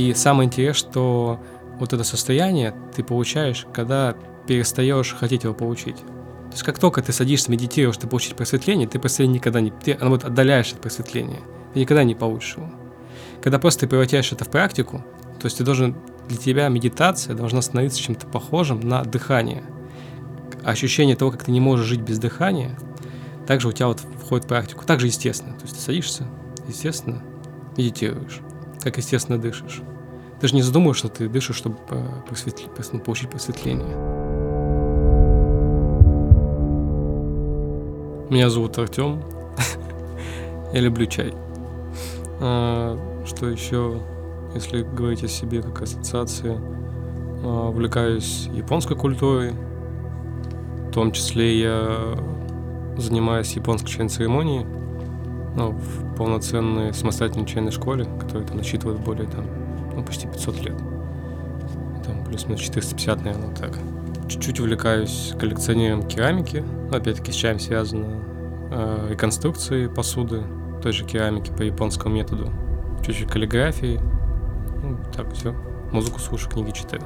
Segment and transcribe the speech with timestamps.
[0.00, 1.40] И самое интересное, что
[1.78, 4.14] вот это состояние ты получаешь, когда
[4.46, 5.96] перестаешь хотеть его получить.
[5.96, 9.70] То есть как только ты садишься, медитируешь, чтобы получить просветление, ты просветление никогда не...
[9.70, 11.40] Ты, наоборот, отдаляешься от просветления.
[11.74, 12.70] Ты никогда не получишь его.
[13.42, 15.04] Когда просто ты превращаешь это в практику,
[15.38, 15.94] то есть ты должен...
[16.28, 19.64] Для тебя медитация должна становиться чем-то похожим на дыхание.
[20.64, 22.78] Ощущение того, как ты не можешь жить без дыхания,
[23.50, 24.84] также у тебя вот входит в практику.
[24.84, 25.56] Также естественно.
[25.56, 26.24] То есть ты садишься,
[26.68, 27.20] естественно,
[27.76, 28.42] медитируешь.
[28.80, 29.82] Как естественно дышишь.
[30.40, 31.76] Ты же не задумываешь, что ты дышишь, чтобы
[32.28, 33.88] просветли, ну, получить просветление.
[38.30, 39.20] Меня зовут Артем.
[40.72, 41.34] Я люблю чай.
[42.40, 42.96] А,
[43.26, 44.00] что еще,
[44.54, 46.56] если говорить о себе как ассоциации,
[47.42, 49.54] а, увлекаюсь японской культурой.
[50.86, 52.16] В том числе я
[52.96, 54.66] занимаюсь японской чайной церемонией
[55.56, 59.46] ну, в полноценной самостоятельной чайной школе, которая там насчитывает более там
[59.94, 60.76] ну, почти 500 лет.
[62.04, 63.78] Там плюс-минус 450, наверное, так.
[64.28, 66.64] Чуть-чуть увлекаюсь коллекционированием керамики.
[66.90, 68.06] Ну, опять-таки, с чаем связано.
[68.70, 70.42] Э, реконструкции посуды,
[70.82, 72.50] той же керамики по японскому методу.
[73.04, 74.00] Чуть-чуть каллиграфии.
[74.82, 75.54] Ну, так, все.
[75.90, 77.02] Музыку слушаю, книги читаю.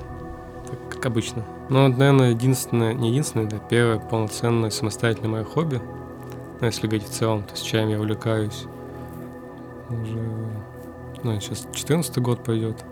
[0.69, 1.45] Так, как обычно.
[1.71, 5.81] Ну, наверное, единственное, не единственное, да, первое полноценное самостоятельное мое хобби.
[6.61, 8.67] Ну, если говорить в целом, то с чаем я увлекаюсь
[9.91, 10.21] уже
[11.25, 12.85] ну, сейчас 14 год пойдет.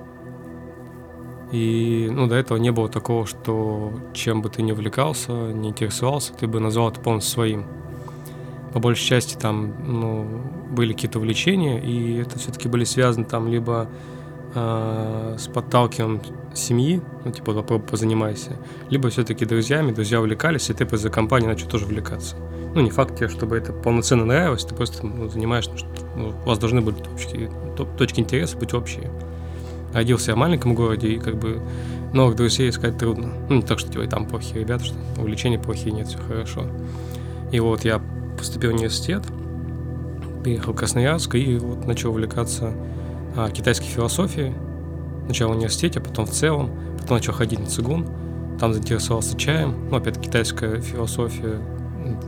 [1.53, 6.33] И, ну, до этого не было такого, что чем бы ты ни увлекался, не интересовался,
[6.33, 7.64] ты бы назвал это полностью своим.
[8.73, 10.27] По большей части там, ну,
[10.70, 13.86] были какие-то увлечения, и это все-таки были связаны там либо
[14.55, 16.20] э, с подталкиванием
[16.55, 18.56] семьи, ну, типа, попробуй позанимайся,
[18.91, 22.36] либо все-таки друзьями, друзья увлекались, и ты из-за компании начал тоже увлекаться.
[22.75, 25.73] Ну, не факт тебе, чтобы это полноценно нравилось, ты просто ну, занимаешься,
[26.17, 27.50] ну, у вас должны быть общие,
[27.98, 29.11] точки интереса быть общие.
[29.92, 31.61] Родился я в маленьком городе, и как бы
[32.14, 33.33] новых друзей искать трудно.
[33.48, 36.67] Ну, не так, что типа, там плохие ребята, что увлечения плохие, нет, все хорошо.
[37.51, 38.01] И вот я
[38.39, 39.23] поступил в университет,
[40.42, 42.73] приехал в Красноярск и вот начал увлекаться
[43.55, 44.55] китайской философией.
[45.27, 46.70] Сначала в университете, а потом в целом.
[46.98, 48.07] Потом начал ходить на цигун.
[48.59, 49.89] Там заинтересовался чаем.
[49.91, 51.59] Ну, опять китайская философия,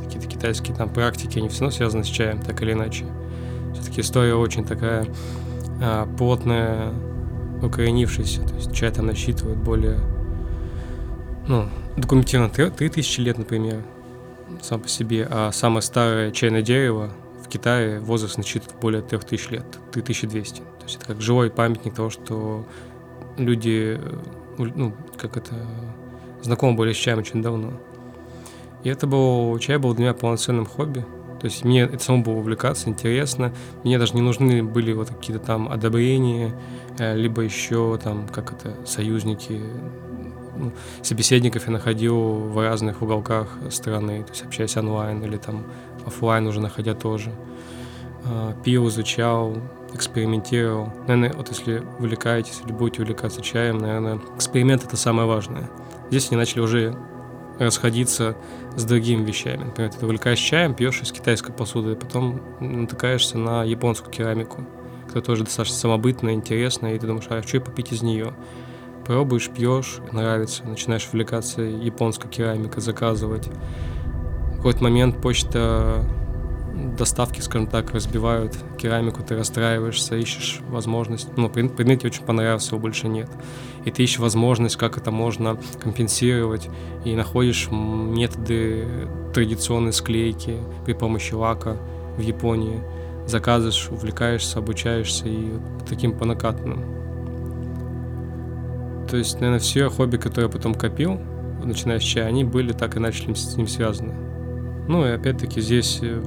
[0.04, 3.06] какие-то китайские там практики, они все равно связаны с чаем, так или иначе.
[3.74, 5.06] Все-таки история очень такая
[5.80, 6.92] а, плотная,
[7.62, 8.42] укоренившаяся.
[8.42, 9.98] То есть чай там насчитывает более,
[11.48, 13.82] ну, документировано 3000 лет, например,
[14.62, 17.10] сам по себе, а самое старое чайное дерево
[17.54, 20.56] Китае возраст насчитывает более 3000 лет, 3200.
[20.56, 22.66] То есть это как живой памятник того, что
[23.36, 25.54] люди, э, ну, как это,
[26.42, 27.74] знакомы были с чаем очень давно.
[28.82, 31.06] И это был, чай был для меня полноценным хобби.
[31.38, 33.52] То есть мне это само было увлекаться, интересно.
[33.84, 36.52] Мне даже не нужны были вот какие-то там одобрения,
[36.98, 39.60] э, либо еще там, как это, союзники.
[40.56, 40.72] Ну,
[41.02, 45.64] собеседников я находил в разных уголках страны, то есть общаясь онлайн или там
[46.06, 47.32] офлайн уже находя тоже.
[48.24, 49.56] А, пил, изучал,
[49.92, 50.92] экспериментировал.
[51.06, 55.70] Наверное, вот если увлекаетесь или будете увлекаться чаем, наверное, эксперимент— это самое важное.
[56.10, 56.96] Здесь они начали уже
[57.58, 58.36] расходиться
[58.76, 59.64] с другими вещами.
[59.64, 64.66] Например, ты увлекаешь чаем, пьешь из китайской посуды, потом натыкаешься на японскую керамику,
[65.06, 68.34] которая тоже достаточно самобытная, интересная, и ты думаешь, а что попить из нее?
[69.04, 73.48] Пробуешь, пьешь, нравится, начинаешь увлекаться японской керамикой, заказывать.
[74.64, 76.02] Какой-то момент почта
[76.96, 81.28] доставки, скажем так, разбивают керамику, ты расстраиваешься, ищешь возможность.
[81.36, 83.28] Ну, предмет тебе очень понравился, его больше нет.
[83.84, 86.70] И ты ищешь возможность, как это можно компенсировать,
[87.04, 88.88] и находишь методы
[89.34, 91.76] традиционной склейки при помощи лака
[92.16, 92.80] в Японии.
[93.26, 95.52] Заказываешь, увлекаешься, обучаешься и
[95.86, 96.86] таким по накатанным.
[99.10, 101.20] То есть, наверное, все хобби, которые я потом копил,
[101.62, 104.14] начиная с чая, они были так и начали с ним связаны.
[104.86, 106.22] Ну и опять-таки здесь э,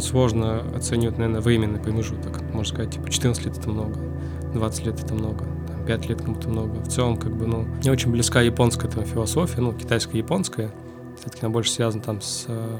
[0.00, 2.42] сложно оценивать, наверное, временный промежуток.
[2.52, 3.98] Можно сказать, типа 14 лет это много,
[4.54, 6.80] 20 лет это много, там, 5 лет кому-то много.
[6.80, 10.70] В целом, как бы, ну, мне очень близка японская там, философия, ну, китайско-японская.
[11.18, 12.76] Все-таки она больше связана там с э,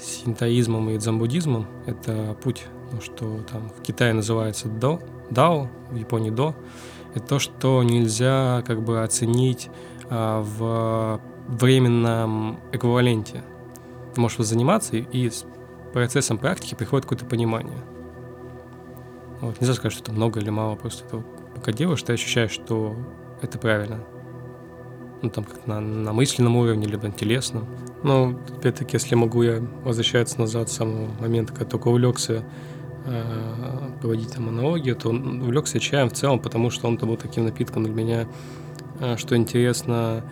[0.00, 1.66] синтоизмом и дзамбудизмом.
[1.86, 5.00] Это путь, ну, что там в Китае называется до,
[5.30, 6.54] дао, в Японии до.
[7.14, 9.70] Это то, что нельзя как бы оценить
[10.08, 13.42] э, в временном эквиваленте.
[14.16, 15.30] Можешь заниматься и, и
[15.92, 17.78] процессом практики приходит какое-то понимание.
[19.40, 21.24] Вот, нельзя сказать, что это много или мало, просто это
[21.54, 22.96] пока делаешь, ты ощущаешь, что
[23.40, 24.04] это правильно.
[25.22, 27.66] ну, там как на, на мысленном уровне, либо на телесном.
[28.02, 32.44] Но, опять-таки, если могу я возвращаться назад с самого момента, когда только увлекся
[33.06, 37.84] э, проводить там аналогию, то увлекся чаем в целом, потому что он-то был таким напитком
[37.84, 38.28] для меня,
[39.00, 40.24] э, что интересно,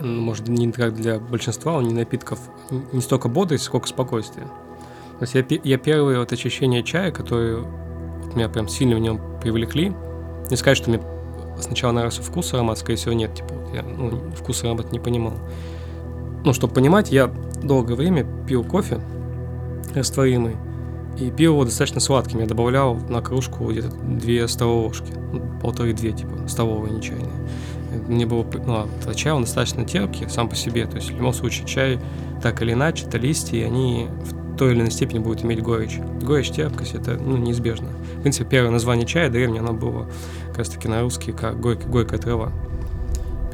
[0.00, 2.38] может, не как для большинства, он не напитков,
[2.92, 4.44] не столько бодрости, сколько спокойствия.
[5.18, 7.64] То есть я, я первые вот ощущения чая, которые
[8.34, 9.92] меня прям сильно в нем привлекли,
[10.50, 11.00] не сказать, что мне
[11.60, 15.34] сначала нравился вкус аромат, скорее всего, нет, типа, я ну, вкус аромат не понимал.
[16.44, 17.30] Ну, чтобы понимать, я
[17.62, 19.00] долгое время пил кофе
[19.94, 20.56] растворимый,
[21.18, 22.40] и пил его достаточно сладким.
[22.40, 27.28] Я добавлял на кружку где-то две столовые ложки, ну, полторы-две, типа, столовые, не чайные.
[28.08, 31.32] Мне было, ну, а чай он достаточно терпкий сам по себе, то есть в любом
[31.32, 31.98] случае чай
[32.42, 35.98] так или иначе, это листья, и они в той или иной степени будут иметь горечь.
[36.22, 37.88] Горечь, терпкость, это ну, неизбежно.
[38.18, 40.06] В принципе, первое название чая древнее, оно было
[40.48, 42.52] как раз таки на русский как горькая, горькая трава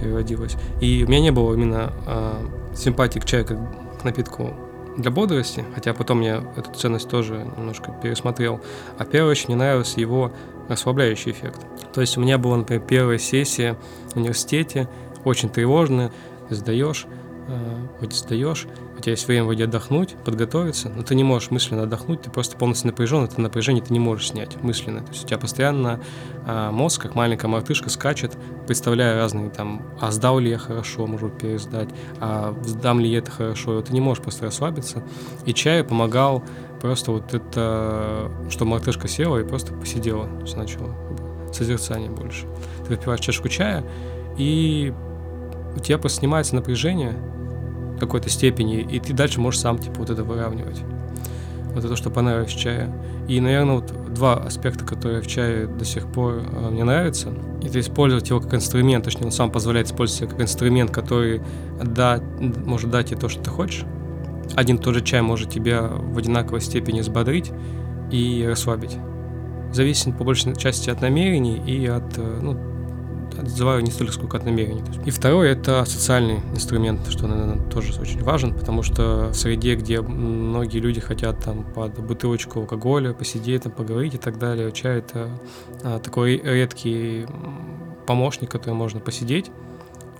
[0.00, 0.56] переводилось.
[0.80, 3.58] И у меня не было именно э, симпатии к чаю как
[4.00, 4.52] к напитку
[4.96, 8.60] для бодрости, хотя потом я эту ценность тоже немножко пересмотрел.
[8.98, 10.32] А первое очень мне нравился его
[10.68, 11.60] расслабляющий эффект.
[11.96, 13.74] То есть у меня была, например, первая сессия
[14.12, 14.86] в университете,
[15.24, 16.12] очень тревожная,
[16.46, 17.06] ты сдаешь,
[17.48, 18.66] э, вроде сдаешь,
[18.98, 22.58] у тебя есть время вроде отдохнуть, подготовиться, но ты не можешь мысленно отдохнуть, ты просто
[22.58, 25.00] полностью напряжен, это напряжение ты не можешь снять мысленно.
[25.00, 25.98] То есть у тебя постоянно
[26.44, 31.38] а, мозг, как маленькая мартышка, скачет, представляя разные там, а сдал ли я хорошо, может
[31.38, 31.88] пересдать,
[32.20, 35.02] а сдам ли я это хорошо, и вот ты не можешь просто расслабиться.
[35.46, 36.44] И чай помогал
[36.82, 40.94] просто вот это, что мартышка села и просто посидела, то есть начала
[41.56, 42.46] созерцание больше.
[42.84, 43.84] Ты выпиваешь чашку чая,
[44.36, 44.92] и
[45.74, 47.14] у тебя просто снимается напряжение,
[47.98, 50.80] какой-то степени, и ты дальше можешь сам, типа, вот это выравнивать.
[51.74, 52.92] Вот это, что понравилось в чае.
[53.28, 57.32] И, наверное, вот два аспекта, которые в чае до сих пор э, мне нравятся,
[57.62, 61.42] это использовать его как инструмент, точнее, он сам позволяет использовать его как инструмент, который
[61.82, 63.84] да, может дать тебе то, что ты хочешь.
[64.54, 67.52] Один и тот же чай может тебя в одинаковой степени взбодрить
[68.10, 68.96] и расслабить.
[69.76, 72.56] Зависит по большей части от намерений и от э, ну,
[73.38, 74.82] отзываю не столько, сколько от намерений.
[75.04, 80.00] И второе— это социальный инструмент, что, наверное, тоже очень важен, потому что в среде, где
[80.00, 85.28] многие люди хотят там под бутылочку алкоголя посидеть, там, поговорить и так далее, чай— это
[85.84, 87.26] а, такой редкий
[88.06, 89.50] помощник, который можно посидеть,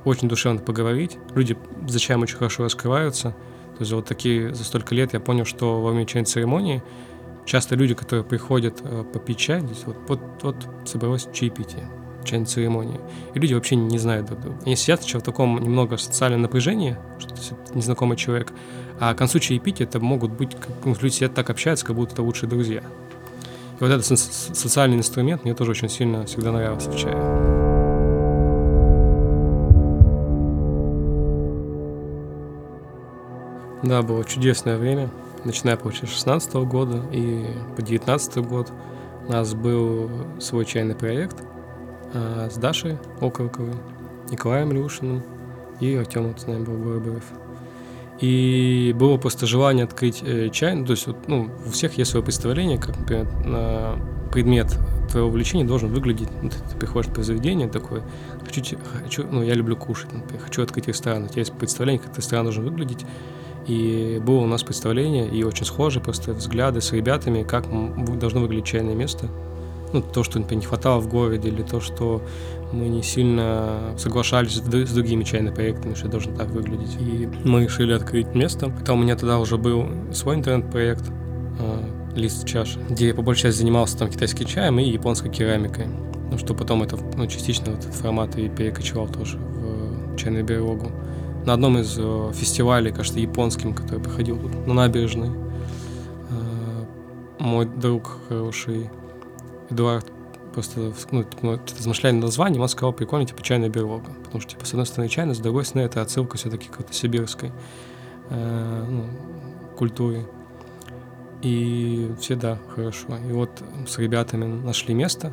[0.04, 1.16] очень душевно поговорить.
[1.34, 1.56] Люди
[1.88, 3.30] за чаем очень хорошо раскрываются.
[3.30, 6.82] То есть вот такие за столько лет я понял, что во время чайной церемонии
[7.46, 9.04] часто люди, которые приходят э,
[9.36, 11.88] чай, здесь вот, вот, вот собралось чаепитие
[12.24, 13.00] чайной церемонии.
[13.34, 14.58] И люди вообще не знают друг друга.
[14.66, 17.30] Они сидят еще в таком немного социальном напряжении, что
[17.72, 18.52] незнакомый человек,
[18.98, 22.22] а к концу чаепития это могут быть, как, люди сидят так общаются, как будто это
[22.22, 22.82] лучшие друзья.
[23.78, 27.14] И вот этот со- социальный инструмент мне тоже очень сильно всегда нравился в чае.
[33.82, 35.10] Да, было чудесное время,
[35.46, 37.46] начиная, получается, с 16 года и
[37.76, 38.72] по 19 год
[39.26, 41.36] у нас был свой чайный проект–
[42.14, 43.74] а, с Дашей Околковой,
[44.30, 45.22] Николаем Люшиным
[45.80, 47.24] и Артемом с нами был Горобрев.
[48.20, 52.10] И было просто желание открыть э, чай, ну, то есть вот, ну, у всех есть
[52.10, 53.98] свое представление, как, например, на
[54.32, 54.74] предмет
[55.10, 56.30] твоего увлечения должен выглядеть.
[56.40, 58.02] Ну, ты, ты приходишь по заведение такое,
[58.42, 61.24] хочу, хочу, ну, я люблю кушать, например, хочу открыть ресторан.
[61.24, 63.04] У тебя есть представление, как ресторан должен выглядеть.
[63.66, 67.66] И было у нас представление, и очень схожие просто взгляды с ребятами, как
[68.18, 69.28] должно выглядеть чайное место–
[69.92, 72.22] ну, то, что например, не хватало в городе, или то, что
[72.72, 76.96] мы не сильно соглашались с другими чайными проектами, что должен так выглядеть.
[77.00, 78.68] И мы решили открыть место.
[78.68, 81.04] Потом у меня тогда уже был свой интернет-проект,
[81.58, 85.86] э, лист чаши, где я по большей части занимался там китайским чаем и японской керамикой.
[86.30, 90.90] Ну, что потом это ну, частично вот этот формат и перекочевал тоже в чайную берлогу.
[91.46, 94.36] На одном из э, фестивалей, кажется, японским, который проходил
[94.66, 96.84] на набережной, э,
[97.38, 98.90] мой друг хороший
[99.70, 100.06] Эдуард
[100.56, 101.24] просто ну,
[101.78, 104.10] размышляя над он сказал, прикольно, типа, чайная берлога.
[104.24, 106.94] Потому что, типа, с одной стороны, чайная, с другой стороны, это отсылка все-таки к какой-то
[106.94, 107.52] сибирской
[108.30, 109.04] э, ну,
[109.76, 110.26] культуре.
[111.42, 113.18] И все, да, хорошо.
[113.28, 113.50] И вот
[113.86, 115.32] с ребятами нашли место.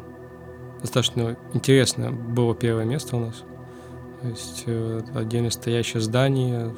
[0.81, 3.45] Достаточно интересное было первое место у нас.
[4.23, 6.73] Есть э, отдельно стоящее здание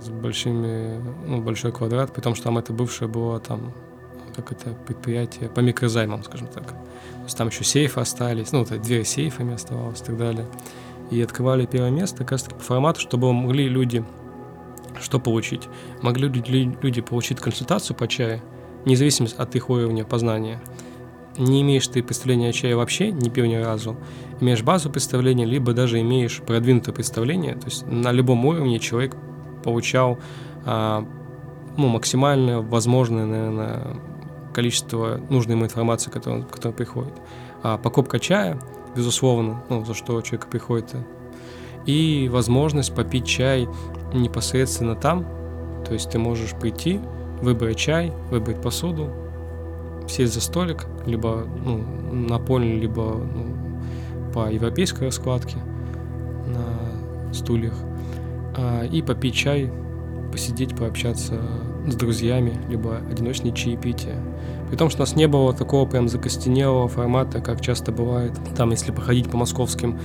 [0.00, 3.72] с большими, ну, большой квадрат, при том, что там это бывшее было там
[4.34, 6.68] как это предприятие по микрозаймам, скажем так.
[6.68, 10.46] То есть там еще сейфы остались, ну, вот двери сейфами оставалось и так далее.
[11.10, 14.04] И открывали первое место как раз таки по формату, чтобы могли люди
[15.00, 15.68] что получить?
[16.02, 18.40] Могли люди, люди получить консультацию по чаю,
[18.84, 20.60] независимо от их уровня познания.
[21.38, 23.96] Не имеешь ты представления о чае вообще, не пил ни разу,
[24.40, 29.16] имеешь базу представления, либо даже имеешь продвинутое представление, то есть на любом уровне человек
[29.64, 30.18] получал
[30.64, 31.06] а,
[31.76, 33.96] ну, максимально возможное, наверное,
[34.52, 37.14] количество нужной ему информации, которая, которая приходит.
[37.62, 38.58] А покупка чая,
[38.96, 40.96] безусловно, ну, за что человек приходит,
[41.86, 43.68] и возможность попить чай
[44.12, 45.24] непосредственно там,
[45.86, 47.00] то есть ты можешь прийти,
[47.40, 49.10] выбрать чай, выбрать посуду,
[50.08, 53.56] сесть за столик, либо ну, напольный, либо ну,
[54.32, 55.58] по европейской раскладке
[56.46, 57.74] на стульях,
[58.56, 59.70] а, и попить чай,
[60.32, 61.40] посидеть, пообщаться
[61.86, 64.16] с друзьями, либо одиночные чаепития.
[64.68, 68.32] При том, что у нас не было такого прям закостенелого формата, как часто бывает.
[68.56, 69.98] Там, если походить по московским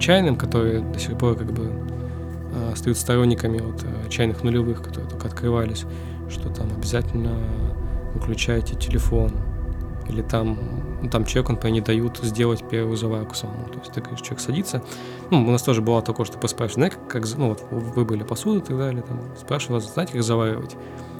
[0.00, 1.70] чайным, которые до сих пор как бы
[2.74, 5.84] э, сторонниками вот, э, чайных нулевых, которые только открывались,
[6.28, 7.32] что там обязательно
[8.14, 9.32] выключайте телефон,
[10.08, 10.58] или там,
[11.02, 13.66] ну, там человек, он не дают сделать первую заварку самому.
[13.68, 14.82] То есть ты говоришь, человек садится.
[15.30, 18.60] Ну, у нас тоже было такое, что поспрашиваешь, знаете, как, ну, вот вы были посуду
[18.60, 20.76] и так далее, там, спрашивают, знаете, как заваривать?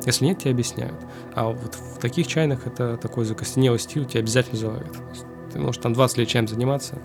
[0.07, 0.97] Если нет, тебе объясняют.
[1.35, 4.97] А вот в таких чайных это такой закостенелый стиль, тебе обязательно заварят.
[5.53, 6.99] Ты можешь там 20 лет чаем заниматься,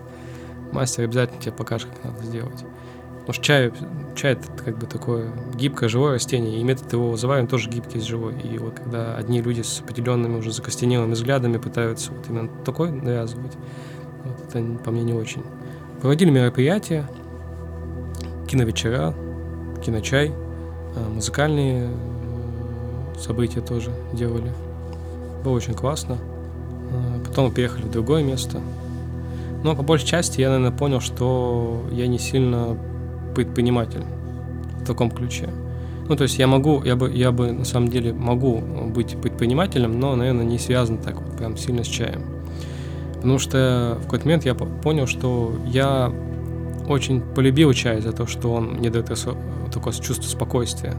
[0.72, 2.64] мастер обязательно тебе покажет, как надо сделать.
[3.26, 3.72] Потому что чай,
[4.16, 8.36] чай это как бы такое гибкое, живое растение, и метод его заваривания тоже гибкий, живой.
[8.42, 13.54] И вот когда одни люди с определенными уже закостенелыми взглядами пытаются вот именно такой навязывать,
[14.26, 15.42] вот это по мне не очень.
[16.02, 17.08] Проводили мероприятия,
[18.46, 19.14] киновечера,
[19.86, 20.34] киночай,
[20.98, 24.52] а, музыкальные э, события тоже делали.
[25.46, 26.18] Было очень классно.
[26.92, 28.60] А, потом мы переехали в другое место.
[29.64, 32.78] Но по большей части я, наверное, понял, что я не сильно
[33.34, 34.04] предприниматель
[34.82, 35.50] в таком ключе.
[36.10, 40.00] Ну, то есть я могу, я бы, я бы на самом деле могу быть предпринимателем,
[40.00, 42.22] но, наверное, не связан так вот прям сильно с чаем.
[43.16, 46.14] Потому что в какой-то момент я понял, что я
[46.90, 50.96] очень полюбил чай за то, что он мне дает такое чувство спокойствия,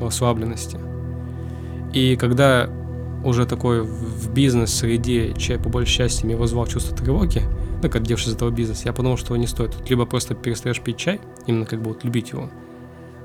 [0.00, 0.78] расслабленности.
[1.94, 2.68] И когда
[3.24, 7.42] уже такой в бизнес-среде чай по большей части мне вызвал чувство тревоги,
[7.88, 9.72] как девший из этого бизнеса, я подумал, что не стоит.
[9.72, 12.50] Тут либо просто перестаешь пить чай, именно как бы вот любить его,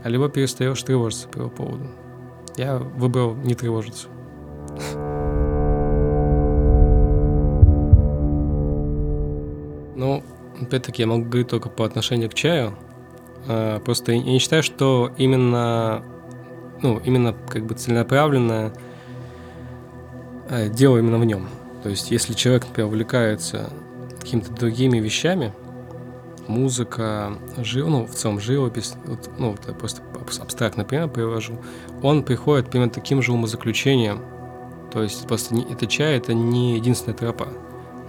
[0.04, 1.88] а либо перестаешь тревожиться по его поводу.
[2.56, 4.08] Я выбрал не тревожиться.
[9.98, 10.24] Ну,
[10.62, 12.76] опять-таки, я могу говорить только по отношению к чаю.
[13.48, 16.04] А, просто я не считаю, что именно,
[16.84, 18.74] ну, именно как бы целенаправленное
[20.50, 21.50] э, дело именно в нем.
[21.82, 23.72] То есть, если человек, например, увлекается
[24.28, 25.54] какими-то другими вещами,
[26.48, 30.02] музыка, жив, ну, в целом живопись, вот, ну, вот я просто
[30.42, 31.58] абстрактный пример привожу,
[32.04, 34.22] он приходит примерно таким же умозаключением,
[34.92, 37.48] то есть просто не, это чай, это не единственная тропа.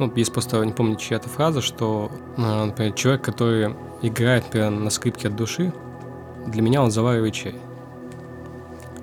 [0.00, 4.90] Ну, есть просто, не помню, чья-то фраза, что, а, например, человек, который играет, например, на
[4.90, 5.72] скрипке от души,
[6.46, 7.54] для меня он заваривает чай.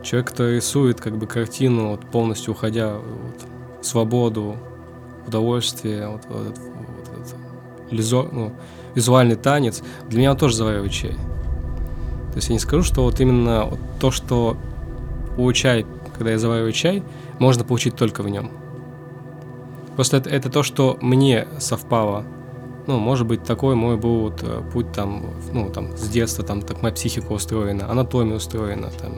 [0.03, 4.57] Человек, который рисует как бы картину, вот, полностью уходя вот, в свободу,
[5.27, 6.59] удовольствие, вот, вот,
[7.91, 8.53] лизо, ну,
[8.95, 11.13] визуальный танец, для меня он тоже заваривает чай.
[12.31, 14.57] То есть я не скажу, что вот именно вот то, что
[15.35, 17.03] получай, когда я завариваю чай,
[17.39, 18.51] можно получить только в нем.
[19.95, 22.25] Просто это, это то, что мне совпало.
[22.87, 26.61] Ну, может быть, такой мой был вот э, путь там, ну, там, с детства, там,
[26.61, 29.13] так моя психика устроена, анатомия устроена, там,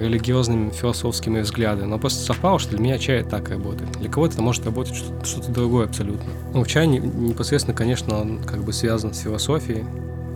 [0.00, 3.90] религиозными, философскими взглядами, но просто совпало, что для меня чай так работает.
[3.92, 6.30] Для кого-то это может работать что-то, что другое абсолютно.
[6.54, 9.84] Ну, чай непосредственно, конечно, он как бы связан с философией.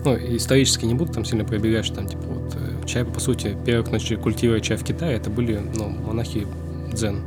[0.04, 3.56] Ну, исторически не буду там сильно пробегать, что там, типа, вот, э, чай, по сути,
[3.64, 6.47] первых начали культивировать чай в Китае, это были, ну, монахи
[6.92, 7.23] дзен.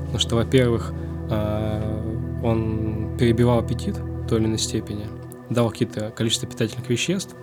[0.00, 0.92] Потому что, во-первых,
[1.30, 2.02] а,
[2.42, 5.06] он перебивал аппетит в той или иной степени,
[5.50, 7.34] дал какие-то количество питательных веществ,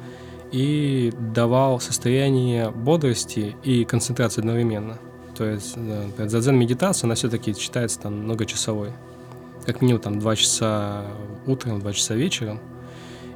[0.54, 5.00] и давал состояние бодрости и концентрации одновременно.
[5.36, 8.92] То есть да, дзен-медитация, она все-таки считается там многочасовой.
[9.66, 11.06] Как минимум там 2 часа
[11.48, 12.60] утром, 2 часа вечером.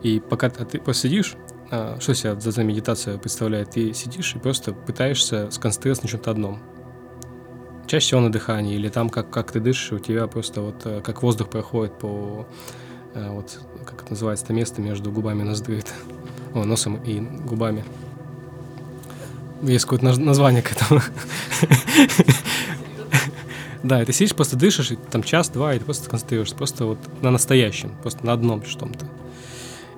[0.03, 1.35] И пока ты посидишь,
[1.71, 3.71] а, что себе дзен-медитация представляет?
[3.71, 6.59] Ты сидишь и просто пытаешься сконцентрироваться на чем-то одном.
[7.87, 11.01] Чаще всего на дыхании, или там, как, как ты дышишь, у тебя просто вот э,
[11.01, 12.45] как воздух проходит по,
[13.15, 15.81] э, вот, как это называется, это место между губами и ноздрей
[16.53, 17.83] о, носом и губами.
[19.61, 21.01] Есть какое-то название к этому.
[23.83, 27.31] Да, ты сидишь, просто дышишь, и там час-два, и ты просто концентрируешься, просто вот на
[27.31, 29.05] настоящем, просто на одном что-то.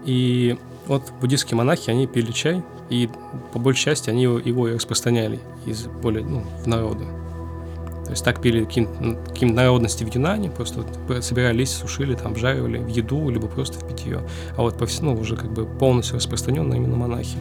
[0.05, 3.09] И вот буддийские монахи, они пили чай, и
[3.53, 7.05] по большей части они его, его распространяли из более, ну, в народу.
[8.09, 12.79] То есть так пили какие-то народности в Юнане, просто вот собирали листья, сушили, там, обжаривали
[12.79, 14.21] в еду, либо просто в питье.
[14.57, 17.37] А вот по всему ну, уже как бы полностью распространенно именно монахи.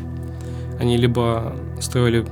[0.78, 2.26] Они либо строили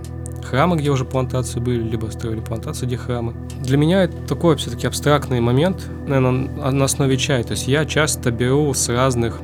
[0.45, 3.33] храмы, где уже плантации были, либо строили плантации, где храмы.
[3.63, 7.43] Для меня это такой все-таки абстрактный момент, наверное, на основе чая.
[7.43, 9.41] То есть я часто беру с разных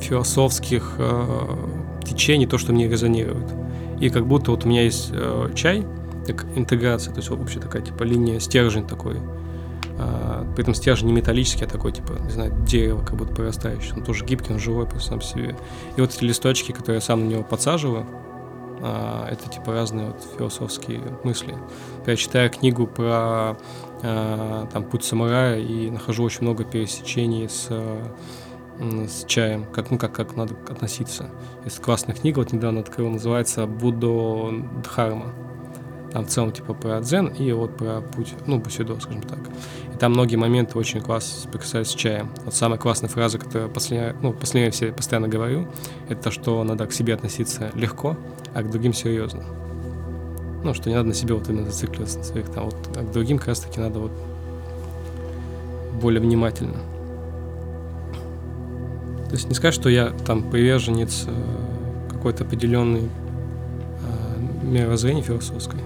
[0.00, 1.24] философских э,
[2.04, 3.48] течений то, что мне резонирует.
[3.98, 5.84] И как будто вот у меня есть э, чай,
[6.26, 9.16] как интеграция, то есть вообще такая типа линия, стержень такой.
[9.98, 13.94] А, при этом стержень не металлический, а такой, типа, не знаю, дерево, как будто прорастающее.
[13.94, 15.56] Он тоже гибкий, он живой по сам себе.
[15.96, 18.06] И вот эти листочки, которые я сам на него подсаживаю,
[18.82, 21.54] а, это типа разные вот философские мысли.
[22.06, 23.58] Я читаю книгу про
[24.02, 27.68] а, там путь самурая и нахожу очень много пересечений с
[28.80, 31.28] с чаем, как, ну, как, как надо относиться.
[31.64, 34.50] Есть классная книга, вот недавно открыл, называется «Буддо
[34.82, 35.34] Дхарма».
[36.12, 39.38] Там в целом типа про дзен и вот про путь, ну, бусидо, скажем так.
[39.94, 42.30] И там многие моменты очень классно соприкасаются с чаем.
[42.44, 45.68] Вот самая классная фраза, которую последняя, ну, последняя все постоянно говорю,
[46.08, 48.16] это то, что надо к себе относиться легко,
[48.54, 49.44] а к другим серьезно.
[50.64, 53.12] Ну, что не надо на себе вот именно зацикливаться на своих там, вот, а к
[53.12, 54.12] другим как раз таки надо вот
[56.00, 56.78] более внимательно.
[59.28, 65.78] То есть не сказать, что я там приверженец э, какой-то определенной э, мировоззрения философской.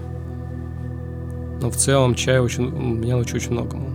[1.65, 3.89] Но в целом чай очень, меня научил очень многому.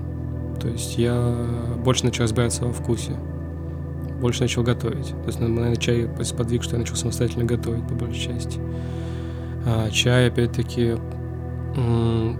[0.61, 1.37] То есть я
[1.85, 3.13] больше начал разбираться во вкусе.
[4.21, 5.11] Больше начал готовить.
[5.11, 8.59] То есть, наверное, чай подвиг, что я начал самостоятельно готовить по большей части.
[9.65, 10.97] А чай, опять-таки,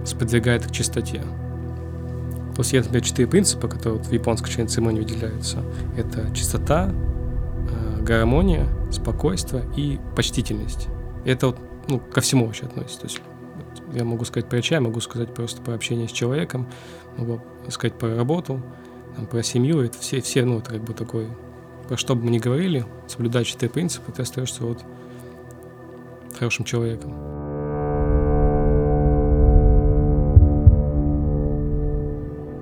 [0.03, 1.19] сподвигает к чистоте.
[1.19, 5.59] То есть есть, например, четыре принципа, которые вот в японской чайной церемонии выделяются.
[5.95, 10.89] Это чистота, э, гармония, спокойствие и почтительность.
[11.23, 11.57] Это вот
[11.87, 12.99] ну, ко всему вообще относится.
[12.99, 13.21] То есть
[13.93, 16.67] я могу сказать про чай, могу сказать просто про общение с человеком,
[17.17, 18.61] могу сказать про работу,
[19.15, 19.81] там, про семью.
[19.81, 21.27] Это все, все, ну, это как бы такой,
[21.87, 24.83] про что бы мы ни говорили, соблюдать четыре принципа, ты остаешься вот
[26.37, 27.31] хорошим человеком.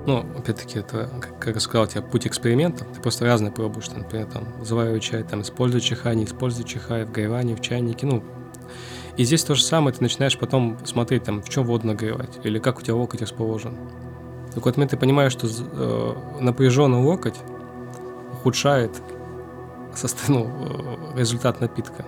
[0.06, 4.26] Ну, опять-таки, это, как я сказал, у тебя путь эксперимента, ты просто разные пробуешь, например,
[4.26, 8.24] там, заваривай чай, там, используй чиха, не используй чиха, в гайване, в чайнике, ну,
[9.16, 12.58] и здесь то же самое, ты начинаешь потом смотреть, там, в чем воду нагревать, или
[12.58, 13.76] как у тебя локоть расположен.
[14.50, 17.36] В какой-то момент ты понимаешь, что э, напряженный локоть
[18.32, 18.90] ухудшает
[20.28, 20.46] ну,
[21.14, 22.04] э, результат напитка.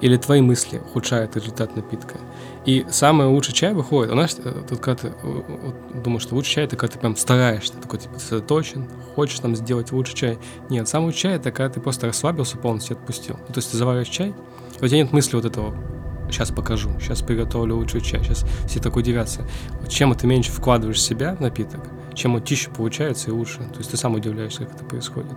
[0.00, 2.16] Или твои мысли ухудшают результат напитка.
[2.64, 4.12] И самый лучший чай выходит.
[4.12, 6.98] У нас э, тут когда ты э, вот, думаешь, что лучший чай, это когда ты
[7.00, 10.38] прям стараешься, такой типа сосредоточен, хочешь там сделать лучший чай.
[10.70, 13.36] Нет, самый лучший чай это когда ты просто расслабился полностью, отпустил.
[13.48, 14.34] Ну, то есть ты завариваешь чай,
[14.80, 15.74] у тебя нет мысли вот этого
[16.30, 19.42] сейчас покажу, сейчас приготовлю лучший чай, сейчас все так удивятся.
[19.80, 21.80] Вот чем ты меньше вкладываешь в себя в напиток,
[22.14, 23.58] чем он тише получается и лучше.
[23.58, 25.32] То есть ты сам удивляешься, как это происходит.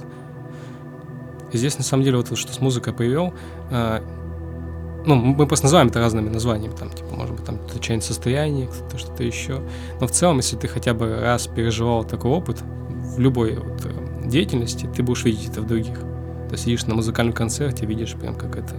[1.51, 3.33] И здесь, на самом деле, вот что с музыкой привел,
[3.69, 4.01] э,
[5.05, 8.97] ну, мы просто называем это разными названиями, там, типа, может быть, там, чайное состояние, кто-то
[8.97, 9.61] что-то еще.
[9.99, 14.27] Но в целом, если ты хотя бы раз переживал такой опыт в любой вот, э,
[14.27, 15.99] деятельности, ты будешь видеть это в других.
[16.49, 18.75] Ты сидишь на музыкальном концерте, видишь прям, как это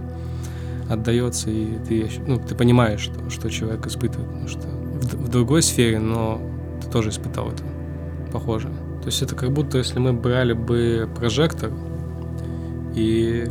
[0.89, 5.61] отдается, и ты, ну, ты понимаешь, что, что человек испытывает, потому что в, в другой
[5.61, 6.41] сфере, но
[6.81, 7.63] ты тоже испытал это
[8.31, 8.69] похоже.
[9.01, 11.71] То есть это как будто, если мы брали бы прожектор
[12.95, 13.45] и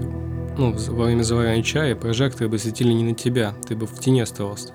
[0.59, 4.21] ну, во время заваривания чая прожекторы бы светили не на тебя, ты бы в тени
[4.21, 4.73] оставался,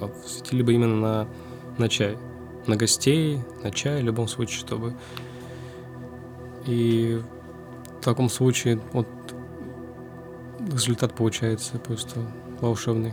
[0.00, 1.28] а светили бы именно на,
[1.78, 2.16] на чай,
[2.66, 4.94] на гостей, на чай в любом случае, чтобы...
[6.66, 7.20] И
[8.00, 9.06] в таком случае вот
[10.72, 12.20] результат получается просто
[12.60, 13.12] волшебный.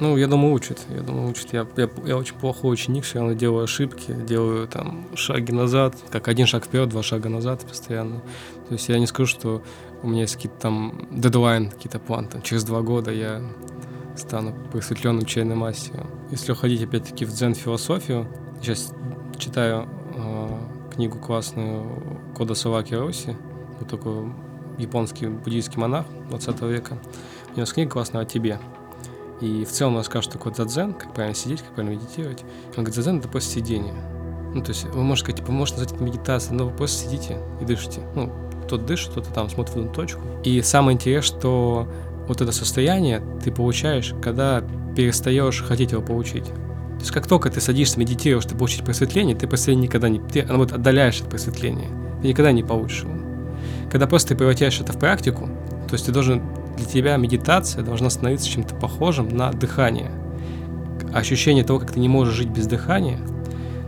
[0.00, 0.80] Ну, я думаю, учат.
[0.90, 1.52] Я думаю, учат.
[1.52, 6.26] Я, я, я очень плохой ученик, все равно делаю ошибки, делаю там шаги назад, как
[6.28, 8.20] один шаг вперед, два шага назад постоянно.
[8.68, 9.62] То есть я не скажу, что
[10.04, 12.28] у меня есть какие-то там дедлайн, какие-то планы.
[12.28, 13.40] Там, через два года я
[14.16, 16.08] стану просветленным чайным мастером.
[16.30, 18.28] Если уходить опять-таки в дзен-философию,
[18.60, 18.92] сейчас
[19.38, 20.48] читаю э,
[20.94, 23.34] книгу классную Кода Саваки Роси,
[23.80, 24.30] вот такой
[24.76, 26.98] японский буддийский монах 20 века.
[27.54, 28.60] У него книга классная о тебе.
[29.40, 32.42] И в целом он расскажет, что такое дзен, как правильно сидеть, как правильно медитировать.
[32.76, 33.94] Он говорит, дзен— это просто сидение.
[34.54, 37.38] Ну, то есть вы можете сказать, типа, можете назвать это медитацией, но вы просто сидите
[37.60, 38.02] и дышите.
[38.14, 38.32] Ну,
[38.64, 40.20] кто-то дышит, кто-то там смотрит в одну точку.
[40.44, 41.88] И самое интересное, что
[42.26, 44.62] вот это состояние ты получаешь, когда
[44.96, 46.44] перестаешь хотеть его получить.
[46.44, 50.20] То есть как только ты садишься, медитируешь, ты получить просветление, ты просветление никогда не...
[50.20, 51.88] Ты, наоборот, отдаляешь от просветления.
[52.22, 53.14] Ты никогда не получишь его.
[53.90, 55.48] Когда просто ты превращаешь это в практику,
[55.88, 56.42] то есть ты должен...
[56.76, 60.10] Для тебя медитация должна становиться чем-то похожим на дыхание.
[61.12, 63.20] ощущение того, как ты не можешь жить без дыхания,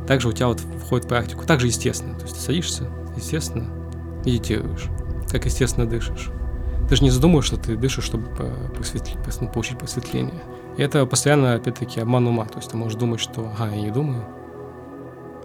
[0.07, 1.45] также у тебя вот входит в практику.
[1.45, 2.17] Также естественно.
[2.17, 3.67] То есть ты садишься, естественно,
[4.27, 4.89] медитируешь,
[5.31, 6.31] как естественно дышишь.
[6.89, 8.27] Ты же не задумываешь, что ты дышишь, чтобы
[8.75, 10.43] просветли, ну, получить просветление.
[10.77, 12.45] И это постоянно, опять-таки, обман ума.
[12.45, 14.25] То есть ты можешь думать, что ага, я не думаю,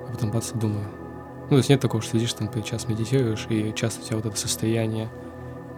[0.07, 0.85] а потом бац, думаю.
[1.43, 4.17] Ну, то есть нет такого, что сидишь там, ты час медитируешь, и часто у тебя
[4.17, 5.09] вот это состояние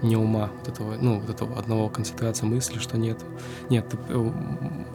[0.02, 3.20] не ума, вот этого, ну, вот этого одного концентрации мысли, что нет.
[3.70, 4.32] Нет, ты, э,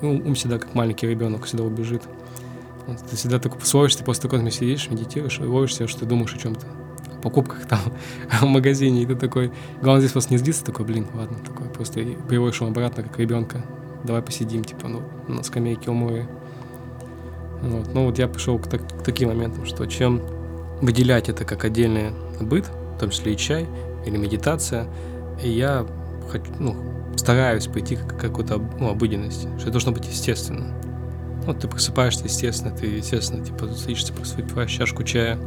[0.03, 2.03] ум всегда как маленький ребенок, всегда убежит.
[3.11, 6.35] Ты всегда так словишься, ты после такого сидишь, медитируешь, и ловишь себя, что ты думаешь
[6.35, 6.66] о чем-то.
[7.22, 7.81] Покупках там,
[8.40, 9.52] в магазине, и ты такой...
[9.81, 13.64] Главное здесь просто не злиться, такой, блин, ладно, такой, просто приводишь его обратно, как ребенка.
[14.04, 16.28] Давай посидим, типа, ну, на скамейке у моря.
[17.62, 17.92] Вот.
[17.92, 20.22] Ну вот я пришел к, так, к таким моментам, что чем
[20.81, 23.66] выделять это как отдельный быт, в том числе и чай,
[24.07, 24.87] или медитация,
[25.42, 25.87] и я
[26.31, 26.76] хочу, ну,
[27.16, 30.72] стараюсь пойти к какой-то ну, обыденности, что это должно быть естественно.
[31.44, 35.38] Вот ты просыпаешься, естественно, ты, естественно, типа, садишься, выпиваешь чашку чая.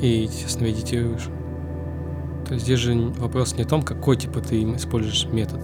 [0.00, 1.28] И, естественно, медитируешь.
[2.46, 5.60] То есть здесь же вопрос не о том, какой, типа, ты используешь метод,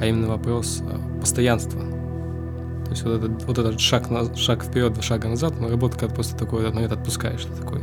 [0.00, 1.80] а именно вопрос а, постоянства.
[1.80, 6.14] То есть вот этот, вот этот шаг, на, шаг вперед, шага назад, но работа, когда
[6.14, 7.80] просто такой этот момент отпускаешь, ты такой,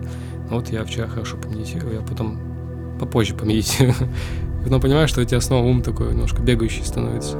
[0.49, 2.39] ну вот я вчера хорошо помедитировал, я потом
[2.99, 3.95] попозже помедитирую.
[4.63, 7.37] Потом понимаешь, что у тебя снова ум такой немножко бегающий становится.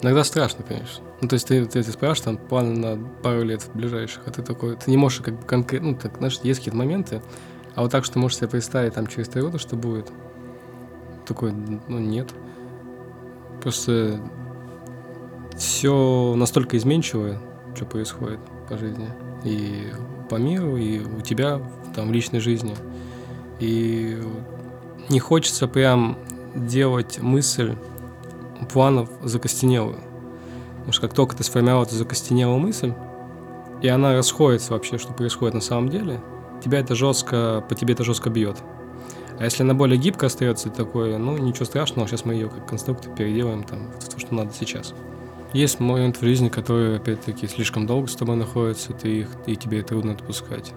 [0.00, 1.04] Иногда страшно, конечно.
[1.20, 4.42] Ну, то есть ты, ты, ты спрашиваешь там план на пару лет ближайших, а ты
[4.42, 7.20] такой, ты не можешь как бы конкретно, ну, так, знаешь, есть какие-то моменты,
[7.74, 10.10] а вот так, что ты можешь себе представить там через три года, что будет,
[11.26, 12.28] такой, ну, нет.
[13.60, 14.20] Просто
[15.56, 17.40] все настолько изменчивое,
[17.74, 19.08] что происходит по жизни.
[19.44, 19.92] И
[20.30, 21.60] по миру, и у тебя
[21.94, 22.74] там в личной жизни.
[23.60, 24.20] И
[25.08, 26.18] не хочется прям
[26.54, 27.74] делать мысль
[28.66, 29.98] планов закостенелую.
[30.78, 32.92] Потому что как только ты сформировал эту закостенелую мысль,
[33.82, 36.20] и она расходится вообще, что происходит на самом деле,
[36.64, 38.56] тебя это жестко, по тебе это жестко бьет.
[39.38, 43.14] А если она более гибко остается, такое, ну, ничего страшного, сейчас мы ее как конструктор
[43.14, 44.94] переделаем там в то, что надо сейчас.
[45.52, 49.82] Есть момент в жизни, который, опять-таки, слишком долго с тобой находится, ты их, и тебе
[49.82, 50.72] трудно отпускать.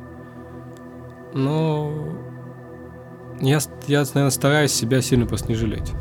[1.34, 1.92] Но
[3.42, 5.92] я, я, наверное, стараюсь себя сильно просто не жалеть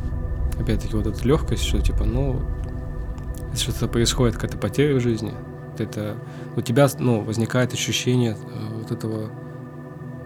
[0.59, 2.39] опять-таки, вот эта легкость, что типа, ну,
[3.55, 5.33] что-то происходит, какая-то потеря в жизни,
[5.77, 6.15] это
[6.55, 9.29] у тебя, ну, возникает ощущение э, вот этого,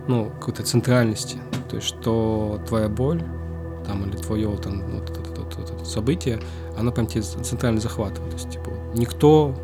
[0.07, 1.37] ну, какой-то центральности,
[1.69, 3.23] то есть, что твоя боль,
[3.85, 6.39] там, или твое там, вот, это, это, это, это событие,
[6.77, 9.55] оно прям тебя центрально захватывает, то есть, типа, никто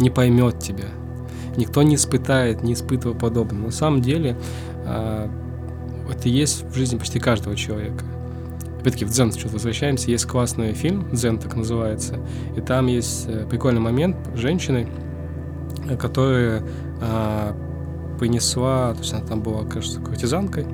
[0.00, 0.88] не поймет тебя,
[1.56, 3.66] никто не испытает, не испытывает подобное.
[3.66, 4.38] На самом деле,
[4.84, 5.28] э,
[6.10, 8.04] это есть в жизни почти каждого человека–
[8.80, 12.18] опять-таки в дзен что-то возвращаемся, есть классный фильм, дзен так называется,
[12.56, 14.88] и там есть э, прикольный момент женщины,
[15.88, 16.62] э, которая
[17.00, 17.56] а,
[18.18, 20.66] принесла, то есть она там была, кажется, куртизанкой,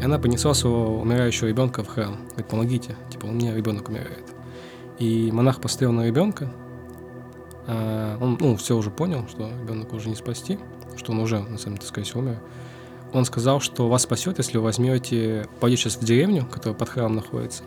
[0.00, 2.16] и она принесла своего умирающего ребенка в храм.
[2.28, 4.24] Говорит, помогите, типа, у меня ребенок умирает.
[4.98, 6.50] И монах посмотрел на ребенка,
[7.66, 10.58] а, он, ну, все уже понял, что ребенок уже не спасти,
[10.96, 12.38] что он уже, на самом деле, скорее всего, умер
[13.12, 17.16] он сказал, что вас спасет, если вы возьмете, пойдете сейчас в деревню, которая под храмом
[17.16, 17.62] находится,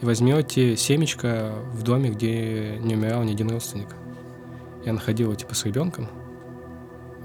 [0.00, 3.88] и возьмете семечко в доме, где не умирал ни один родственник.
[4.84, 6.08] Я находила, типа, с ребенком,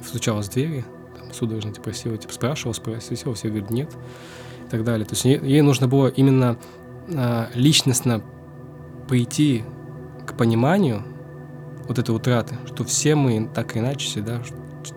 [0.06, 0.84] стучала с двери,
[1.18, 3.90] там, судорожно, типа, просила, типа, спрашивала, спросила, все говорят, нет,
[4.68, 5.06] и так далее.
[5.06, 6.58] То есть ей, нужно было именно
[7.14, 8.22] а, личностно
[9.08, 9.64] прийти
[10.26, 11.04] к пониманию
[11.88, 14.42] вот этой утраты, что все мы так или иначе всегда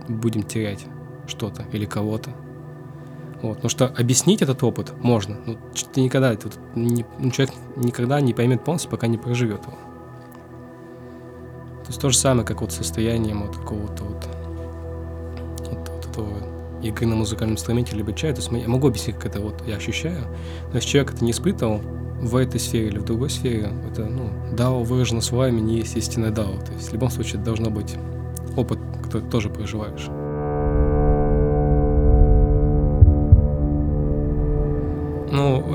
[0.09, 0.87] будем терять
[1.27, 2.31] что-то или кого-то.
[3.45, 5.37] Вот, потому что объяснить этот опыт можно.
[5.45, 5.57] Но
[5.93, 9.77] ты никогда, вот, не, ну, человек никогда не поймет полностью, пока не проживет его.
[11.83, 14.29] То есть то же самое, как вот состоянием вот какого-то вот,
[15.59, 16.29] вот, вот этого
[16.83, 18.33] игры на музыкальном инструменте либо чая.
[18.33, 20.25] То есть я могу объяснить, как это вот я ощущаю,
[20.71, 21.83] но если человек это не испытывал
[22.23, 26.31] в этой сфере или в другой сфере, это, ну, дао выражено словами не есть истинное
[26.31, 26.57] дао.
[26.65, 27.95] То есть в любом случае это должно быть
[28.57, 30.09] опыт, который ты тоже проживаешь.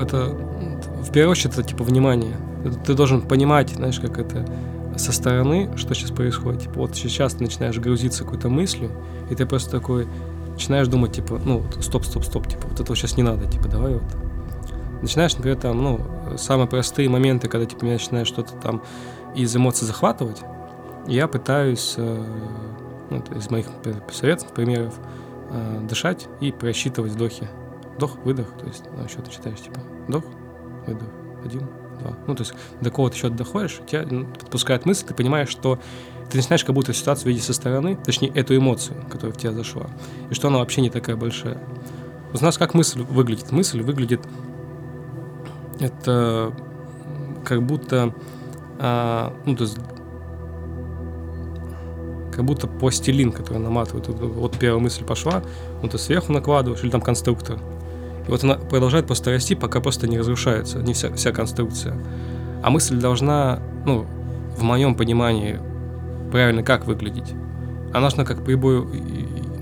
[0.01, 2.35] Это в первую очередь это типа внимание.
[2.85, 4.45] Ты должен понимать, знаешь, как это
[4.97, 6.63] со стороны, что сейчас происходит.
[6.63, 8.91] Типа вот сейчас ты начинаешь грузиться какой-то мыслью,
[9.29, 10.07] и ты просто такой
[10.51, 13.93] начинаешь думать, типа, ну, стоп, стоп, стоп, типа, вот этого сейчас не надо, типа, давай
[13.93, 14.03] вот.
[15.01, 16.01] Начинаешь, например, там, ну,
[16.37, 18.83] самые простые моменты, когда, типа, меня начинает что-то там
[19.35, 20.41] из эмоций захватывать,
[21.07, 22.25] я пытаюсь, э,
[23.09, 23.67] ну, из моих
[24.11, 24.93] советов, примеров,
[25.49, 27.47] э, дышать и просчитывать вдохи
[27.99, 30.23] вдох, выдох, то есть на счет читаешь, типа, вдох,
[30.87, 31.09] выдох,
[31.43, 31.67] один,
[31.99, 32.17] два.
[32.27, 35.79] Ну, то есть до какого-то счета доходишь, тебя ну, подпускает мысль, ты понимаешь, что
[36.31, 39.87] ты начинаешь как будто ситуацию видеть со стороны, точнее, эту эмоцию, которая в тебя зашла,
[40.29, 41.61] и что она вообще не такая большая.
[42.33, 43.51] У нас как мысль выглядит?
[43.51, 44.21] Мысль выглядит
[45.79, 46.53] это
[47.43, 48.13] как будто
[48.79, 49.77] а, ну, то есть
[52.31, 54.07] как будто пластилин, который наматывает.
[54.07, 55.43] Вот первая мысль пошла,
[55.81, 57.59] вот ты сверху накладываешь, или там конструктор.
[58.29, 61.97] И вот она продолжает просто расти, пока просто не разрушается, не вся, вся конструкция.
[62.61, 64.05] А мысль должна, ну,
[64.55, 65.59] в моем понимании,
[66.31, 67.33] правильно как выглядеть.
[67.89, 68.85] Она должна как прибой,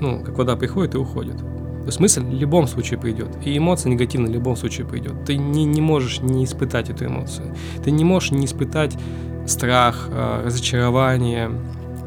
[0.02, 1.38] ну, как вода приходит и уходит.
[1.38, 3.30] То есть мысль в любом случае придет.
[3.42, 5.14] И эмоция негативная в любом случае придет.
[5.26, 7.56] Ты не, не можешь не испытать эту эмоцию.
[7.86, 8.98] Ты не можешь не испытать
[9.46, 11.52] страх, а, разочарование,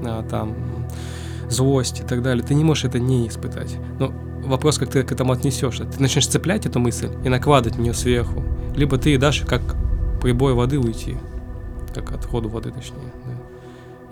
[0.05, 0.55] а, там,
[1.49, 2.45] злость и так далее.
[2.45, 3.79] Ты не можешь это не испытать.
[3.99, 4.13] Но
[4.51, 5.85] вопрос, как ты к этому отнесешься.
[5.85, 8.43] Ты начнешь цеплять эту мысль и накладывать на нее сверху.
[8.77, 9.63] Либо ты дашь как
[10.21, 11.17] прибой воды уйти.
[11.95, 13.13] Как отходу воды, точнее.
[13.25, 13.33] Да.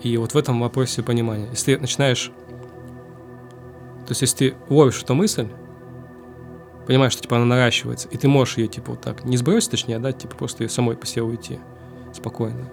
[0.01, 1.47] И вот в этом вопросе понимания.
[1.51, 2.31] Если ты начинаешь
[4.09, 5.47] то есть, если ты ловишь эту мысль,
[6.87, 9.97] понимаешь, что типа она наращивается, и ты можешь ее типа вот так не сбросить, точнее,
[9.97, 11.59] а дать, типа просто ее самой по себе уйти
[12.11, 12.71] спокойно,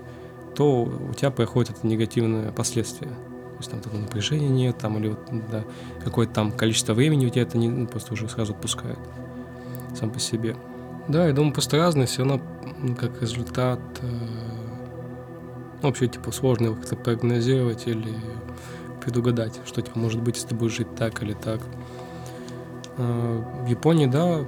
[0.55, 3.11] то у тебя проходит это негативное последствие.
[3.57, 5.19] То есть там такого напряжения нет, там, или вот,
[5.51, 5.65] да,
[6.05, 8.99] какое-то там количество времени у тебя это не, ну, просто уже сразу отпускает
[9.99, 10.57] сам по себе.
[11.09, 12.43] Да, я думаю, просто разные, все равно
[12.99, 14.07] как результат э,
[15.83, 18.13] ну, вообще, типа, сложно его как-то прогнозировать или
[19.01, 21.61] предугадать, что типа может быть, если ты будешь жить так или так.
[22.99, 24.45] А, в Японии, да,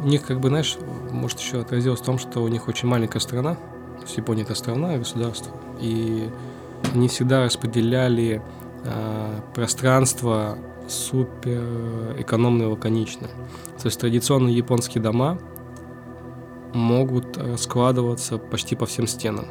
[0.00, 0.76] у них как бы, знаешь,
[1.10, 4.54] может еще отразилось в том, что у них очень маленькая страна, то есть Япония это
[4.54, 6.28] страна государство, и
[6.92, 8.42] они всегда распределяли
[8.84, 11.62] э, пространство супер
[12.18, 13.28] экономно и лаконично.
[13.80, 15.38] То есть традиционные японские дома
[16.74, 19.46] могут складываться почти по всем стенам.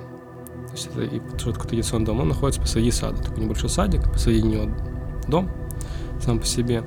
[0.68, 3.22] То есть это и что такое традиционный дом, он находится посреди сада.
[3.22, 4.72] Такой небольшой садик, посреди него
[5.28, 5.50] дом
[6.22, 6.84] сам по себе.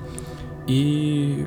[0.67, 1.47] И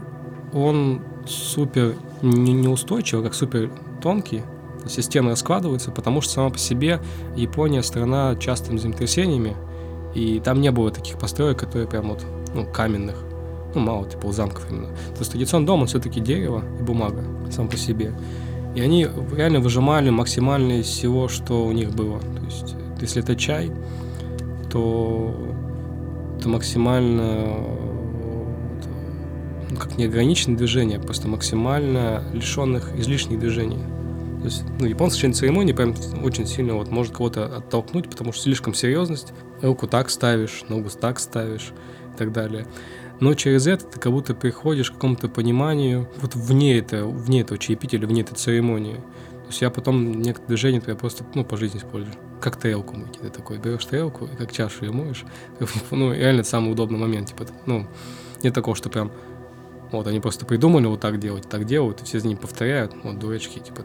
[0.53, 3.69] он супер не, неустойчивый, как супер
[4.01, 4.43] тонкий.
[4.83, 6.99] Есть стены раскладываются, потому что сама по себе
[7.35, 9.55] Япония страна частыми землетрясениями,
[10.15, 13.15] и там не было таких построек, которые прям вот, ну, каменных.
[13.75, 14.87] Ну, мало, типа, у замков именно.
[14.87, 18.13] То есть традиционный дом, он все-таки дерево и бумага сам по себе.
[18.75, 22.19] И они реально выжимали максимально из всего, что у них было.
[22.19, 23.71] То есть, если это чай,
[24.71, 25.35] то
[26.39, 27.57] это максимально
[29.69, 33.79] ну, как неограниченное движение, просто максимально лишенных излишних движений.
[34.39, 38.43] То есть, ну, японцы в церемонии прям очень сильно вот может кого-то оттолкнуть, потому что
[38.43, 39.33] слишком серьезность.
[39.61, 41.73] Руку так ставишь, ногу так ставишь
[42.13, 42.65] и так далее.
[43.19, 47.57] Но через это ты как будто приходишь к какому-то пониманию вот вне, это, вне этого
[47.57, 48.95] чаепития или вне этой церемонии.
[48.95, 52.15] То есть я потом некоторые движения я просто ну, по жизни использую.
[52.39, 53.19] Как тарелку мыть.
[53.19, 55.25] Ты такой берешь тарелку и как чашу ее моешь.
[55.91, 57.29] Ну, реально это самый удобный момент.
[57.29, 57.87] Типа, ну,
[58.41, 59.11] нет такого, что прям
[59.91, 63.19] вот они просто придумали вот так делать, так делают, и все за ним повторяют, вот
[63.19, 63.81] дурачки, типа.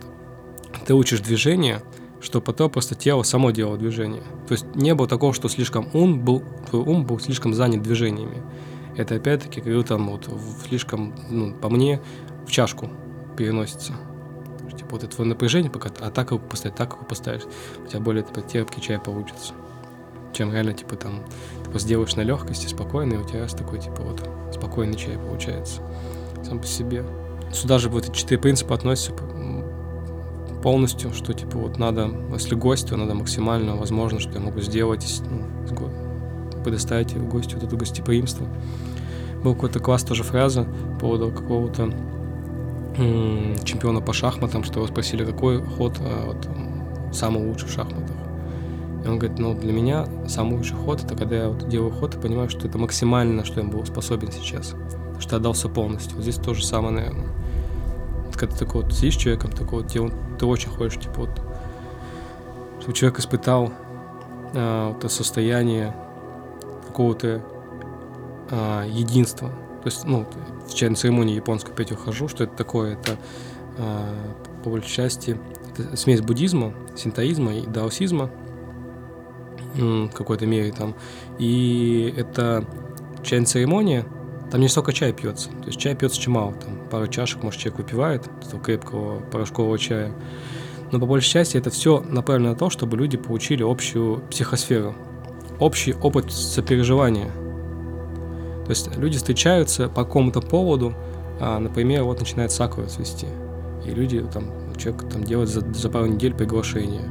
[0.87, 1.82] Ты учишь движение,
[2.20, 4.22] что потом просто тело само делало движение.
[4.48, 8.42] То есть не было такого, что слишком ум был, твой ум был слишком занят движениями
[8.96, 10.28] это опять-таки как там вот
[10.66, 12.00] слишком, ну, по мне,
[12.46, 12.90] в чашку
[13.37, 13.92] переносится.
[14.76, 17.42] Типа вот это твое напряжение, пока а так его поставить, так его поставишь,
[17.84, 19.54] у тебя более типа, терпкий чай получится.
[20.32, 21.22] Чем реально, типа, там,
[21.62, 25.16] ты просто делаешь на легкости, спокойно, и у тебя раз такой, типа, вот, спокойный чай
[25.16, 25.80] получается
[26.42, 27.04] сам по себе.
[27.52, 29.12] Сюда же вот эти четыре принципа относятся
[30.64, 35.20] полностью, что, типа, вот надо, если гость, то надо максимально возможно, что я могу сделать,
[35.31, 35.90] ну,
[36.64, 38.46] предоставить гостю вот это гостеприимство.
[39.44, 41.92] Был какой-то класс тоже фраза по поводу какого-то
[42.96, 48.16] чемпиона по шахматам, что его спросили, какой ход а, вот, самый лучший в шахматах.
[49.05, 52.14] И он говорит, ну, для меня самый лучший ход, это когда я вот делаю ход
[52.14, 54.74] и понимаю, что это максимально, что я был способен сейчас.
[55.18, 56.16] Что я отдался полностью.
[56.16, 57.34] Вот здесь то же самое, наверное.
[58.37, 61.31] Когда такой вот сидишь человеком, такой вот, ты, ты очень хочешь, типа вот,
[62.81, 63.73] чтобы человек испытал
[64.55, 65.94] а, вот это состояние
[66.87, 67.42] какого-то
[68.51, 69.49] а, единства.
[69.49, 70.27] То есть, ну,
[70.66, 72.94] в чайной церемонии японской опять ухожу, что это такое?
[72.94, 73.16] Это
[73.79, 74.14] а,
[74.62, 75.38] по большей части
[75.77, 78.31] это смесь буддизма, синтоизма и даосизма
[80.12, 80.94] какой-то мере там.
[81.38, 82.64] И это
[83.23, 84.07] чайная церемония,
[84.54, 85.48] там не столько чай пьется.
[85.48, 90.12] То есть чай пьется чимало, там пару чашек, может, человек выпивает, этого крепкого порошкового чая.
[90.92, 94.94] Но по большей части это все направлено на то, чтобы люди получили общую психосферу,
[95.58, 97.32] общий опыт сопереживания.
[98.64, 100.94] То есть люди встречаются по какому-то поводу,
[101.40, 103.26] А, например, вот начинает сакура цвести.
[103.84, 107.02] И люди, там, человек там делает за, за пару недель приглашение.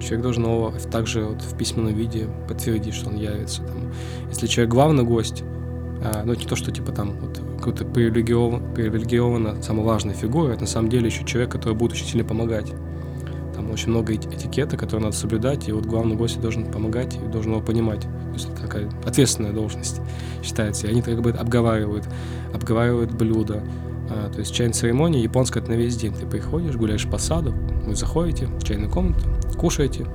[0.00, 3.62] Человек должен его также вот в письменном виде подтвердить, что он явится.
[3.62, 3.92] Там.
[4.30, 5.44] Если человек главный гость,
[6.24, 10.66] ну не то, что типа там вот какой-то привилегирован, привилегированно самая важная фигура, это на
[10.66, 12.72] самом деле еще человек, который будет очень сильно помогать.
[13.54, 17.52] Там очень много этикета, который надо соблюдать, и вот главный гость должен помогать и должен
[17.52, 18.00] его понимать.
[18.00, 20.00] То есть это такая ответственная должность
[20.42, 20.86] считается.
[20.86, 22.06] И они как бы обговаривают,
[22.52, 23.62] обговаривают блюда.
[24.10, 26.14] А, то есть чайная церемония японская это на весь день.
[26.14, 27.52] Ты приходишь, гуляешь по саду,
[27.84, 29.20] вы заходите в чайную комнату,
[29.58, 30.06] кушаете,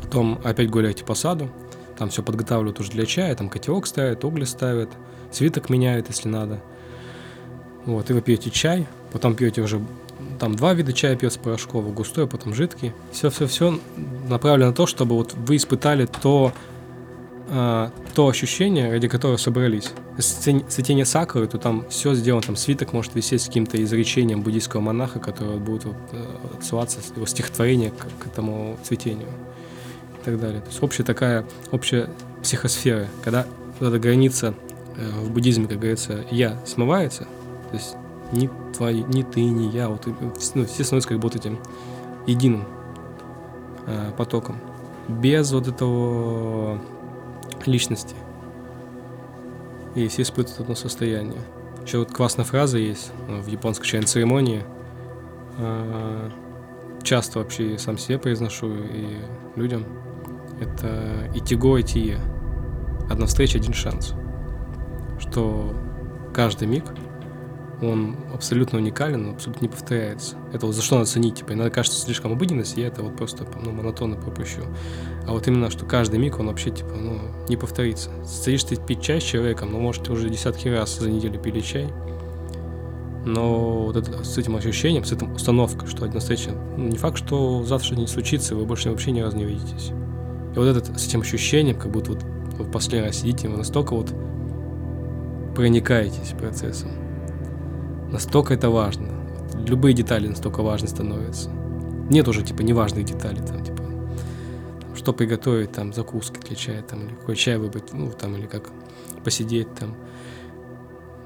[0.00, 1.48] потом опять гуляете по саду,
[1.98, 4.90] там все подготавливают уже для чая, там котелок ставят, угли ставят,
[5.30, 6.60] свиток меняют, если надо.
[7.84, 9.80] Вот, и вы пьете чай, потом пьете уже
[10.38, 12.92] там два вида чая пьется порошковый, густой, а потом жидкий.
[13.10, 13.78] Все-все-все
[14.28, 16.52] направлено на то, чтобы вот вы испытали то,
[17.48, 19.90] э, то ощущение, ради которого собрались.
[20.16, 24.80] Если цветение сакуры, то там все сделано, там свиток может висеть с каким-то изречением буддийского
[24.80, 26.24] монаха, который будет вот, э,
[26.58, 29.28] отсылаться, его стихотворение к, к этому цветению
[30.22, 30.60] и так далее.
[30.60, 32.08] То есть общая такая, общая
[32.42, 33.46] психосфера, когда
[33.78, 34.54] вот эта граница
[34.96, 37.24] э, в буддизме, как говорится, я смывается,
[37.70, 37.96] то есть
[38.32, 41.58] ни твои, ни ты, ни я, вот, ну, все становятся как будто этим
[42.26, 42.64] единым
[43.86, 44.58] э, потоком,
[45.08, 46.80] без вот этого
[47.66, 48.14] личности.
[49.94, 51.40] И все испытывают одно состояние.
[51.84, 54.64] Еще вот классная фраза есть э, в японской чайной церемонии.
[55.58, 56.30] Э,
[57.02, 59.18] часто вообще сам себе произношу и
[59.56, 59.84] людям.
[60.62, 62.18] Это итиго тие.
[63.10, 64.14] Одна встреча, один шанс.
[65.18, 65.74] Что
[66.32, 66.84] каждый миг
[67.82, 70.36] он абсолютно уникален, абсолютно не повторяется.
[70.52, 73.44] Это вот за что надо ценить, типа, иногда кажется слишком обыденность, я это вот просто
[73.60, 74.62] ну, монотонно пропущу.
[75.26, 78.10] А вот именно, что каждый миг, он вообще, типа, ну, не повторится.
[78.24, 81.88] Стоишь ты пить чай с человеком, ну, может, уже десятки раз за неделю пили чай,
[83.24, 87.18] но вот это, с этим ощущением, с этим установкой, что одна встреча, ну, не факт,
[87.18, 89.92] что завтра не случится, вы больше вообще ни разу не увидитесь.
[90.54, 92.22] И вот этот, с этим ощущением, как будто вот
[92.58, 94.12] вы в последний раз сидите, вы настолько вот
[95.54, 96.90] проникаетесь процессом.
[98.10, 99.08] Настолько это важно.
[99.66, 101.50] Любые детали настолько важны становятся.
[102.10, 103.82] Нет уже, типа, неважных деталей, там, типа,
[104.94, 108.70] что приготовить, там, закуски для чая, там, или какой чай выбрать, ну, там, или как
[109.24, 109.96] посидеть, там.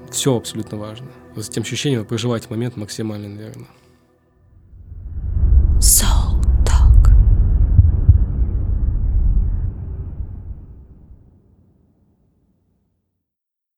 [0.09, 1.07] Все абсолютно важно.
[1.35, 3.67] Вот с тем ощущением вы проживаете момент максимально, наверное.
[5.79, 6.16] So